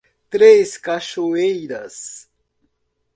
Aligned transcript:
Três 0.31 0.77
Cachoeiras 0.79 2.27